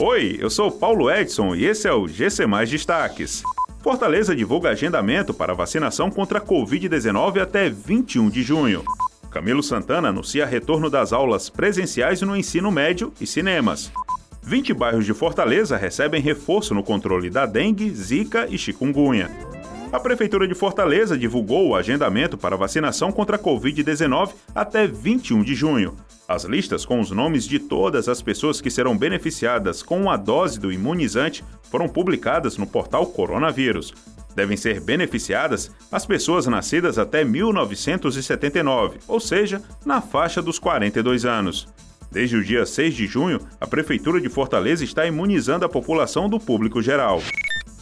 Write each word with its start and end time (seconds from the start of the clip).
Oi, 0.00 0.38
eu 0.38 0.48
sou 0.48 0.70
Paulo 0.70 1.10
Edson 1.10 1.56
e 1.56 1.66
esse 1.66 1.88
é 1.88 1.92
o 1.92 2.06
GC 2.06 2.46
Mais 2.46 2.70
Destaques. 2.70 3.42
Fortaleza 3.82 4.34
divulga 4.34 4.70
agendamento 4.70 5.34
para 5.34 5.52
vacinação 5.52 6.08
contra 6.08 6.38
a 6.38 6.40
Covid-19 6.40 7.42
até 7.42 7.68
21 7.68 8.30
de 8.30 8.44
junho. 8.44 8.84
Camilo 9.28 9.60
Santana 9.60 10.10
anuncia 10.10 10.46
retorno 10.46 10.88
das 10.88 11.12
aulas 11.12 11.50
presenciais 11.50 12.22
no 12.22 12.36
ensino 12.36 12.70
médio 12.70 13.12
e 13.20 13.26
cinemas. 13.26 13.90
20 14.40 14.72
bairros 14.72 15.04
de 15.04 15.12
Fortaleza 15.12 15.76
recebem 15.76 16.22
reforço 16.22 16.74
no 16.74 16.84
controle 16.84 17.28
da 17.28 17.44
dengue, 17.44 17.90
zika 17.90 18.46
e 18.48 18.56
chikungunya. 18.56 19.28
A 19.90 19.98
Prefeitura 19.98 20.46
de 20.46 20.54
Fortaleza 20.54 21.16
divulgou 21.16 21.68
o 21.68 21.74
agendamento 21.74 22.36
para 22.36 22.56
vacinação 22.56 23.10
contra 23.10 23.36
a 23.36 23.38
Covid-19 23.38 24.32
até 24.54 24.86
21 24.86 25.42
de 25.42 25.54
junho. 25.54 25.96
As 26.28 26.44
listas 26.44 26.84
com 26.84 27.00
os 27.00 27.10
nomes 27.10 27.44
de 27.44 27.58
todas 27.58 28.06
as 28.06 28.20
pessoas 28.20 28.60
que 28.60 28.70
serão 28.70 28.98
beneficiadas 28.98 29.82
com 29.82 30.10
a 30.10 30.16
dose 30.18 30.60
do 30.60 30.70
imunizante 30.70 31.42
foram 31.70 31.88
publicadas 31.88 32.58
no 32.58 32.66
portal 32.66 33.06
Coronavírus. 33.06 33.94
Devem 34.36 34.58
ser 34.58 34.78
beneficiadas 34.78 35.70
as 35.90 36.04
pessoas 36.04 36.46
nascidas 36.46 36.98
até 36.98 37.24
1979, 37.24 38.98
ou 39.08 39.18
seja, 39.18 39.62
na 39.86 40.02
faixa 40.02 40.42
dos 40.42 40.58
42 40.58 41.24
anos. 41.24 41.66
Desde 42.12 42.36
o 42.36 42.44
dia 42.44 42.66
6 42.66 42.94
de 42.94 43.06
junho, 43.06 43.40
a 43.58 43.66
Prefeitura 43.66 44.20
de 44.20 44.28
Fortaleza 44.28 44.84
está 44.84 45.06
imunizando 45.06 45.64
a 45.64 45.68
população 45.68 46.28
do 46.28 46.38
público 46.38 46.82
geral. 46.82 47.22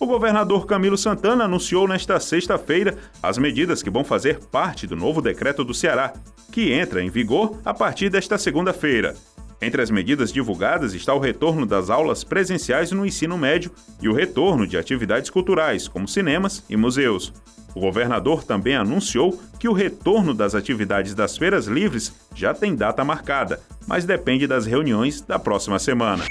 O 0.00 0.06
governador 0.06 0.64
Camilo 0.64 0.96
Santana 0.96 1.44
anunciou 1.44 1.86
nesta 1.86 2.18
sexta-feira 2.18 2.96
as 3.22 3.36
medidas 3.36 3.82
que 3.82 3.90
vão 3.90 4.02
fazer 4.02 4.38
parte 4.46 4.86
do 4.86 4.96
novo 4.96 5.20
decreto 5.20 5.62
do 5.62 5.74
Ceará, 5.74 6.14
que 6.50 6.72
entra 6.72 7.02
em 7.02 7.10
vigor 7.10 7.60
a 7.66 7.74
partir 7.74 8.08
desta 8.08 8.38
segunda-feira. 8.38 9.14
Entre 9.60 9.82
as 9.82 9.90
medidas 9.90 10.32
divulgadas 10.32 10.94
está 10.94 11.12
o 11.12 11.18
retorno 11.18 11.66
das 11.66 11.90
aulas 11.90 12.24
presenciais 12.24 12.90
no 12.92 13.04
ensino 13.04 13.36
médio 13.36 13.70
e 14.00 14.08
o 14.08 14.14
retorno 14.14 14.66
de 14.66 14.78
atividades 14.78 15.28
culturais, 15.28 15.86
como 15.86 16.08
cinemas 16.08 16.64
e 16.70 16.78
museus. 16.78 17.30
O 17.74 17.80
governador 17.80 18.42
também 18.42 18.76
anunciou 18.76 19.38
que 19.58 19.68
o 19.68 19.74
retorno 19.74 20.32
das 20.32 20.54
atividades 20.54 21.14
das 21.14 21.36
feiras 21.36 21.66
livres 21.66 22.10
já 22.34 22.54
tem 22.54 22.74
data 22.74 23.04
marcada, 23.04 23.60
mas 23.86 24.06
depende 24.06 24.46
das 24.46 24.64
reuniões 24.64 25.20
da 25.20 25.38
próxima 25.38 25.78
semana. 25.78 26.24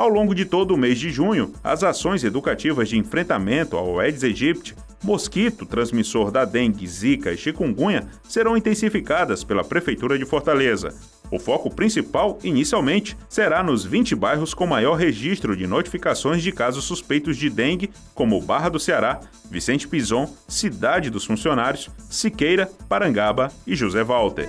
Ao 0.00 0.08
longo 0.08 0.34
de 0.34 0.46
todo 0.46 0.72
o 0.72 0.78
mês 0.78 0.98
de 0.98 1.10
junho, 1.10 1.52
as 1.62 1.84
ações 1.84 2.24
educativas 2.24 2.88
de 2.88 2.96
enfrentamento 2.96 3.76
ao 3.76 4.00
Aedes 4.00 4.24
aegypti, 4.24 4.74
mosquito 5.04 5.66
transmissor 5.66 6.30
da 6.30 6.46
dengue, 6.46 6.86
zika 6.86 7.30
e 7.30 7.36
chikungunya, 7.36 8.08
serão 8.26 8.56
intensificadas 8.56 9.44
pela 9.44 9.62
Prefeitura 9.62 10.18
de 10.18 10.24
Fortaleza. 10.24 10.94
O 11.30 11.38
foco 11.38 11.68
principal, 11.68 12.38
inicialmente, 12.42 13.14
será 13.28 13.62
nos 13.62 13.84
20 13.84 14.14
bairros 14.16 14.54
com 14.54 14.66
maior 14.66 14.94
registro 14.94 15.54
de 15.54 15.66
notificações 15.66 16.42
de 16.42 16.50
casos 16.50 16.84
suspeitos 16.84 17.36
de 17.36 17.50
dengue, 17.50 17.90
como 18.14 18.40
Barra 18.40 18.70
do 18.70 18.80
Ceará, 18.80 19.20
Vicente 19.50 19.86
Pison, 19.86 20.34
Cidade 20.48 21.10
dos 21.10 21.26
Funcionários, 21.26 21.90
Siqueira, 22.08 22.70
Parangaba 22.88 23.52
e 23.66 23.76
José 23.76 24.02
Walter. 24.02 24.48